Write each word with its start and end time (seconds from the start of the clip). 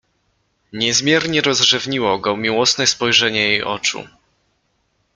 Niezmiernie 0.73 1.41
rozrzewniło 1.41 2.19
go 2.19 2.37
miłosne 2.37 2.87
spojrzenie 2.87 3.41
jej 3.41 3.63
oczu. 3.63 4.03